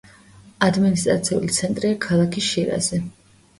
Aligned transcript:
ადმინისტრაციული 0.67 1.51
ცენტრია 1.59 2.01
ქალაქი 2.09 2.47
შირაზი. 2.49 3.03